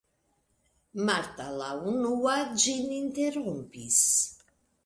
[1.09, 4.03] Marta la unua ĝin interrompis.